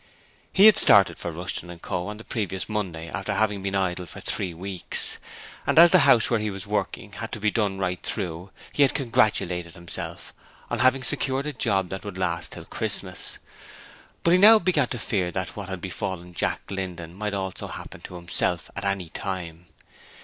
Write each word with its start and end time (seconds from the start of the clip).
He 0.51 0.65
had 0.65 0.77
started 0.77 1.19
for 1.19 1.29
Rushton 1.31 1.77
& 1.79 1.79
Co. 1.83 2.07
on 2.07 2.17
the 2.17 2.23
previous 2.23 2.67
Monday 2.67 3.07
after 3.11 3.35
having 3.35 3.61
been 3.61 3.75
idle 3.75 4.07
for 4.07 4.19
three 4.19 4.51
weeks, 4.51 5.19
and 5.67 5.77
as 5.77 5.91
the 5.91 5.99
house 6.09 6.27
where 6.27 6.39
he 6.39 6.49
was 6.49 6.65
working 6.65 7.11
had 7.11 7.31
to 7.33 7.39
be 7.39 7.51
done 7.51 7.77
right 7.77 8.01
through 8.01 8.49
he 8.73 8.81
had 8.81 8.95
congratulated 8.95 9.75
himself 9.75 10.33
on 10.71 10.79
having 10.79 11.03
secured 11.03 11.45
a 11.45 11.53
job 11.53 11.89
that 11.89 12.03
would 12.03 12.17
last 12.17 12.53
till 12.53 12.65
Christmas; 12.65 13.37
but 14.23 14.31
he 14.31 14.39
now 14.39 14.57
began 14.57 14.87
to 14.87 14.97
fear 14.97 15.29
that 15.29 15.55
what 15.55 15.69
had 15.69 15.81
befallen 15.81 16.33
Jack 16.33 16.61
Linden 16.71 17.13
might 17.13 17.35
also 17.35 17.67
happen 17.67 18.01
to 18.01 18.15
himself 18.15 18.71
at 18.75 18.83
any 18.83 19.09
time. 19.09 19.67